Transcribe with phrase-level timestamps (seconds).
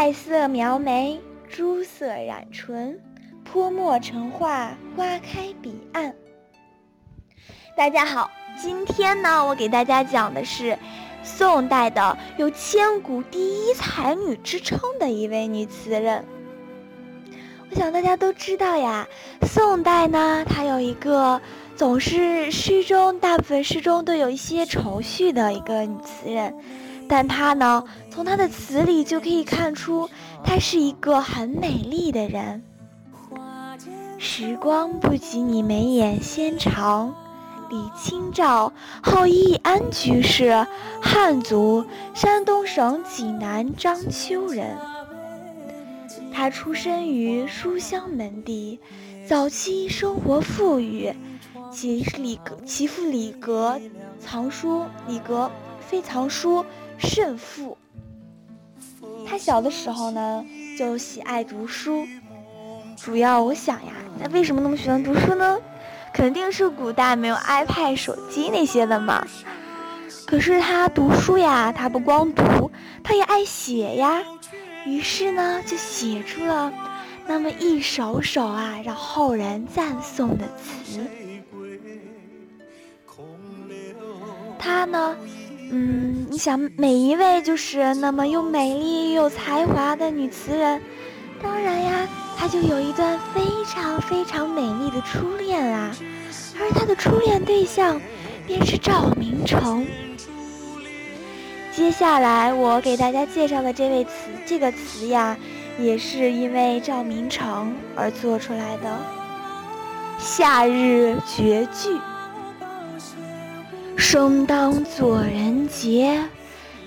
[0.00, 2.98] 黛色描眉，朱色染唇，
[3.44, 6.14] 泼墨成画，花开彼岸。
[7.76, 10.78] 大家好，今天呢，我给大家讲的是
[11.22, 16.24] 宋代的有“千古第一才女”之称的一位女词人。
[17.68, 19.06] 我想大家都知道呀，
[19.42, 21.38] 宋代呢，它有一个
[21.76, 26.56] 总是诗中大部分诗中都有一些愁绪的一个女词人。
[27.10, 30.08] 但她呢，从他的词里就可以看出，
[30.44, 32.62] 他是一个很美丽的人。
[34.16, 37.12] 时光不及你眉眼纤长，
[37.68, 40.64] 李清照，号易安居士，
[41.02, 41.84] 汉族，
[42.14, 44.76] 山东省济南章丘人。
[46.32, 48.78] 他出身于书香门第，
[49.26, 51.12] 早期生活富裕，
[51.72, 53.80] 其李其父李格
[54.20, 56.64] 藏书，李格非藏书。
[57.00, 57.76] 胜负。
[59.26, 60.44] 他小的时候呢，
[60.78, 62.06] 就喜爱读书。
[62.96, 65.58] 主要我想呀，他为什么那么喜欢读书呢？
[66.12, 69.26] 肯定是古代没有 iPad、手机那些的嘛。
[70.26, 72.70] 可是他读书呀，他不光读，
[73.02, 74.22] 他也爱写呀。
[74.86, 76.72] 于是呢，就写出了
[77.26, 81.00] 那么一首首啊，让后人赞颂的词。
[84.58, 85.16] 他呢？
[85.72, 90.80] 嗯，你想每一位就是那么又美丽又有才华的女词人，
[91.42, 95.90] 当然呀，她就有一段非常非常美丽的初恋啦，
[96.56, 98.00] 而她的初恋对象
[98.46, 99.84] 便是赵明诚。
[101.72, 105.36] 接下来我给大家介绍的这位词，这个词呀，
[105.80, 108.88] 也是因为赵明诚而做出来的
[110.20, 111.88] 《夏日绝句》。
[114.00, 116.18] 生当作人杰，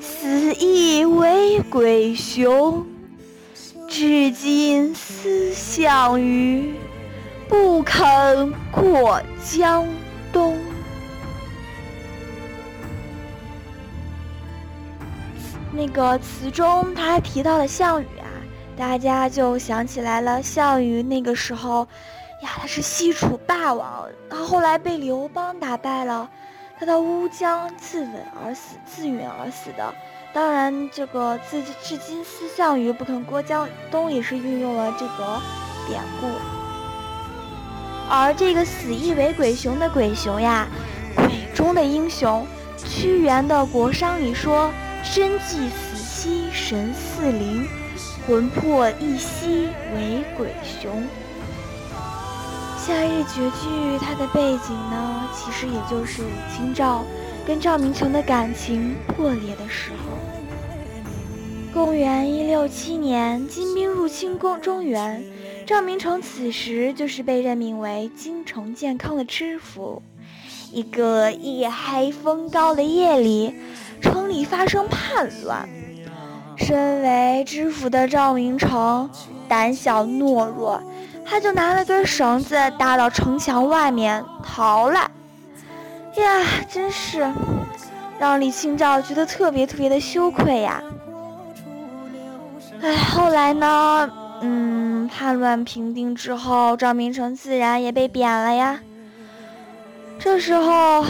[0.00, 2.86] 死亦为鬼雄。
[3.88, 6.72] 至今思项羽，
[7.48, 9.88] 不肯过江
[10.32, 10.56] 东。
[15.72, 18.30] 那个词中他还提到了项羽啊，
[18.76, 20.40] 大家就想起来了。
[20.40, 21.80] 项羽那个时候
[22.44, 26.30] 呀，他是西楚霸王，他后来被刘邦打败了。
[26.80, 28.08] 他到乌江自刎
[28.42, 29.94] 而死，自刎而死的。
[30.32, 35.38] 当然，这个自至今思项羽不肯过江东，也是运用了这个
[35.86, 36.26] 典故。
[38.08, 40.66] 而这个死亦为鬼雄的鬼雄呀，
[41.14, 42.46] 鬼中的英雄。
[42.78, 44.72] 屈原的《国殇》里说
[45.04, 47.68] ：“身既死兮神似灵，
[48.26, 50.90] 魂魄一兮为鬼雄。”
[52.90, 53.68] 《夏日绝句》
[54.00, 57.04] 它的背景呢，其实也就是李清照
[57.46, 60.18] 跟赵明诚的感情破裂的时候。
[61.72, 65.22] 公元一六七年，金兵入侵宫中原，
[65.64, 70.02] 赵明诚此时就是被任命为京城健康的知府。
[70.72, 73.54] 一个夜黑风高的夜里，
[74.00, 75.68] 城里发生叛乱。
[76.56, 79.08] 身为知府的赵明诚
[79.46, 80.82] 胆小懦弱。
[81.30, 85.08] 他就拿了根绳子搭到城墙外面逃了，
[86.16, 87.32] 呀，真是
[88.18, 90.82] 让李清照觉得特别特别的羞愧呀。
[92.82, 94.10] 哎，后来呢，
[94.40, 98.80] 嗯，叛乱平定之后，赵明诚自然也被贬了呀。
[100.18, 101.04] 这时候，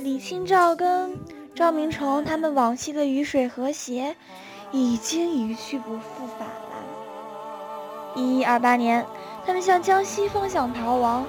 [0.00, 1.16] 李清照跟
[1.54, 4.16] 赵明诚他们往昔的鱼水和谐，
[4.72, 6.74] 已经一去不复返了。
[8.16, 9.06] 一一二八年。
[9.46, 11.26] 他们向江西方向逃亡，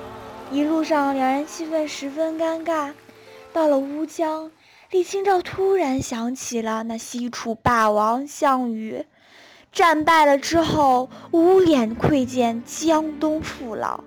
[0.51, 2.93] 一路上两人气氛十分尴尬。
[3.53, 4.51] 到了乌江，
[4.91, 9.05] 李清照突然想起了那西楚霸王项羽，
[9.71, 14.03] 战败了之后无脸窥见江东父老，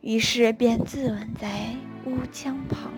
[0.00, 1.48] 于是便自刎在
[2.04, 2.92] 乌江旁。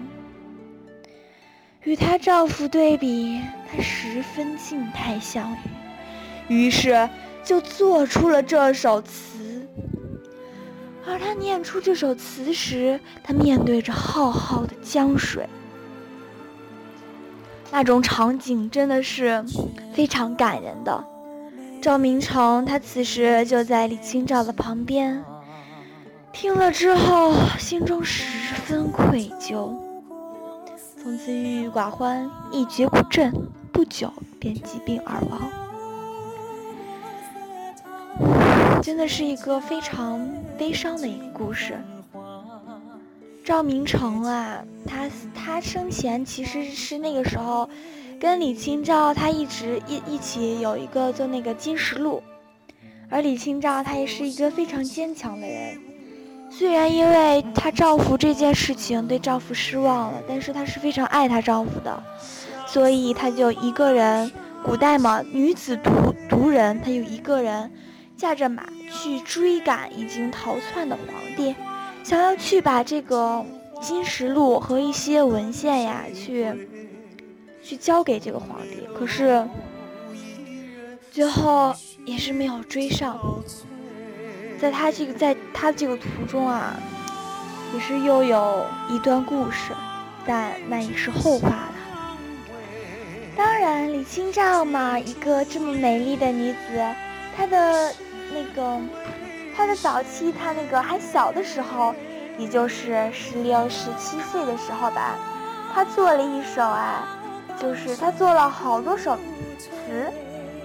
[1.82, 5.56] 与她丈夫对比，她十分敬佩项
[6.48, 7.08] 羽，于是
[7.42, 9.37] 就做出了这首词。
[11.08, 15.48] 而他念出这首词时，他面对着浩浩的江水，
[17.70, 19.42] 那种场景真的是
[19.94, 21.02] 非常感人的。
[21.80, 25.24] 赵明诚他此时就在李清照的旁边，
[26.30, 29.72] 听了之后心中十分愧疚，
[31.02, 33.32] 从此郁郁寡欢，一蹶不振，
[33.72, 35.50] 不久便疾病而亡。
[38.82, 40.28] 真的是一个非常
[40.58, 41.78] 悲伤的一个故事。
[43.44, 47.70] 赵明诚啊，他他生前其实是那个时候，
[48.20, 52.22] 跟李清照他一直一一起有一个做那个《金石录》，
[53.08, 55.78] 而李清照她也是一个非常坚强的人。
[56.50, 62.02] 虽然因为她丈夫这件事情对丈夫失望了，但是她是非常爱她丈夫的，
[62.66, 64.30] 所以她就一个人。
[64.64, 67.70] 古代嘛，女子独独人，她就一个人
[68.18, 71.06] 驾着马去追赶已经逃窜的皇
[71.36, 71.54] 帝，
[72.02, 73.44] 想要去把这个
[73.80, 76.52] 金石录和一些文献呀，去
[77.62, 78.88] 去交给这个皇帝。
[78.98, 79.46] 可是
[81.12, 81.72] 最后
[82.04, 83.16] 也是没有追上。
[84.60, 86.74] 在他这个在他这个途中啊，
[87.72, 89.70] 也是又有一段故事，
[90.26, 91.74] 但那也是后话了。
[93.36, 96.94] 当然，李清照嘛，一个这么美丽的女子，
[97.36, 97.94] 她的
[98.32, 98.78] 那个，
[99.56, 101.94] 她的早期，她那个还小的时候，
[102.38, 105.16] 也就是十六、十七岁的时候吧，
[105.74, 107.08] 她做了一首啊，
[107.60, 109.16] 就是她做了好多首
[109.58, 110.10] 词，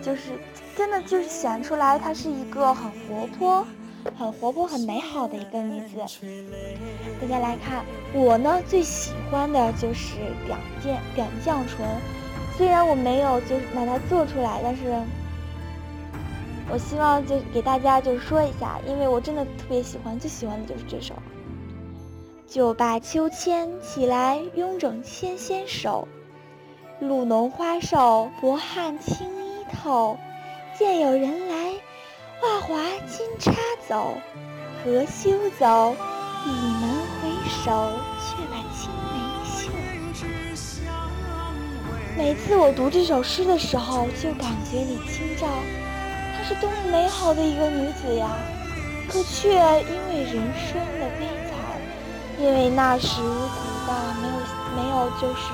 [0.01, 0.31] 就是
[0.75, 3.65] 真的就是显出来她是一个很活泼、
[4.17, 5.97] 很活泼、很美好的一个女子。
[7.21, 7.83] 大家来看，
[8.13, 10.15] 我呢最喜欢的就是
[10.45, 11.87] 点绛点绛唇。
[12.57, 14.93] 虽然我没有就是把它做出来，但是
[16.73, 21.13] 我希望就给大家就说一下，因为我真的特别喜欢，最喜欢的就是这首。
[22.47, 26.07] 就把秋千起来，慵整纤纤手，
[26.99, 30.17] 露浓花瘦，薄汗轻衣透。
[30.75, 31.75] 见有人来，
[32.41, 32.75] 画华
[33.07, 33.53] 金钗
[33.87, 34.17] 走，
[34.83, 35.29] 何羞
[35.59, 35.95] 走？
[36.47, 36.89] 倚门
[37.21, 37.29] 回
[37.63, 39.69] 首，却把青梅嗅。
[42.17, 45.47] 每次我读这首诗的时候，就感觉李清照，
[46.43, 48.29] 是多么美好的一个女子呀！
[49.09, 51.55] 可却因为人生的悲惨，
[52.39, 54.33] 因为那时古代没有
[54.75, 55.53] 没有，就是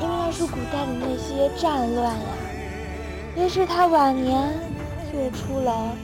[0.00, 2.26] 因为那时古代的那些战乱呀，
[3.36, 4.52] 于是她晚年
[5.10, 5.96] 做出了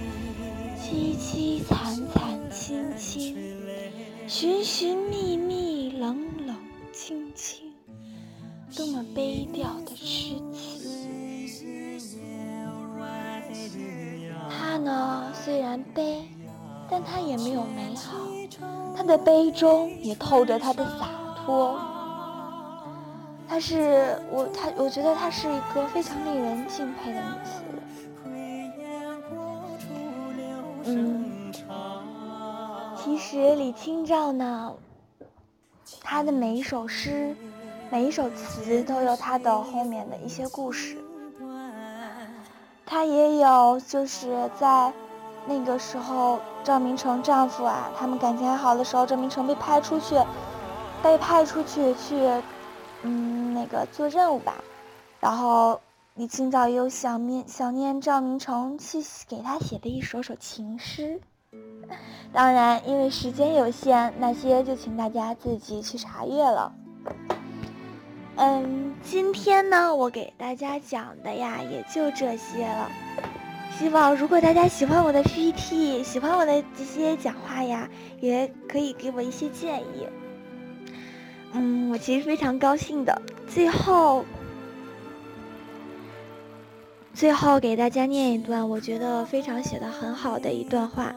[0.80, 3.36] 凄凄惨惨戚戚，
[4.26, 5.33] 寻寻觅觅
[17.04, 18.16] 他也没有美好。
[18.96, 21.08] 他的悲中也透着他的洒
[21.44, 21.78] 脱。
[23.48, 27.62] 他是我，他我觉得他是一个非常令人敬佩的女子。
[30.86, 31.52] 嗯，
[32.96, 34.74] 其实李清照呢，
[36.02, 37.36] 她的每一首诗。
[37.90, 40.96] 每一首词都有它的后面的一些故事，
[42.84, 44.92] 它也有就是在
[45.46, 50.16] 那个时候，赵明诚丈夫啊，他们感情还好的时候，赵明诚被派出去，
[51.02, 52.16] 被派出去去，
[53.02, 54.54] 嗯，那个做任务吧，
[55.20, 55.80] 然后
[56.14, 58.98] 李清照又想念想念赵明诚，去
[59.28, 61.20] 给他写的一首首情诗。
[62.32, 66.72] 当然，因为时间有限，那些就请大家自己去查阅了。
[68.36, 72.90] 嗯，今天呢，我给大家讲的呀，也就这些了。
[73.78, 77.88] 希望如果大家喜欢我的 PPT，喜欢我的这些讲话呀，
[78.20, 80.06] 也可以给我一些建议。
[81.52, 83.20] 嗯，我其实非常高兴的。
[83.48, 84.24] 最后，
[87.12, 91.14] 最后给大家念一段我觉得非常写的很好的一段话，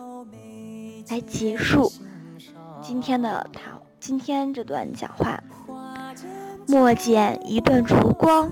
[1.10, 1.92] 来结束
[2.82, 5.42] 今天的谈，今天这段讲话。
[6.70, 8.52] 莫剪一段烛光，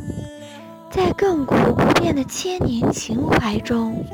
[0.95, 4.05] 在亘古不变的千年情怀中，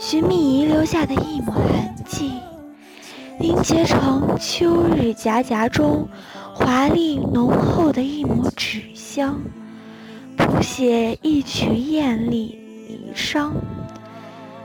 [0.00, 2.32] 寻觅遗留下的一抹痕迹，
[3.38, 6.08] 凝结成秋日夹夹中
[6.52, 9.40] 华丽浓厚的一抹纸香，
[10.36, 12.58] 谱写一曲艳丽
[12.88, 13.52] 离殇。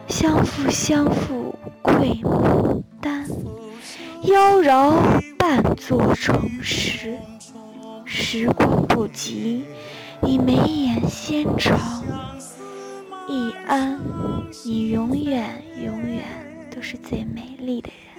[0.07, 3.29] 相负相负桂牡丹，
[4.23, 7.15] 妖娆半作成诗。
[8.05, 9.63] 时光不及，
[10.25, 11.77] 你眉眼纤长，
[13.27, 13.99] 易安，
[14.63, 16.23] 你永远永远
[16.73, 18.12] 都是最美丽的人。